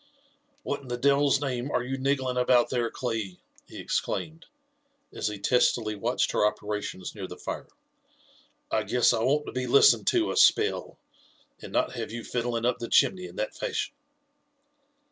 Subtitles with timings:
[0.35, 4.47] *' What in the devil's name are you niggling about there, Cli?" he exclaimed,
[5.13, 7.67] as he testily watched her operations near the fire.
[8.71, 10.97] ''I guess I want to be listened to a spell,
[11.61, 13.93] and not have you fiddling up the chimney in that fashion."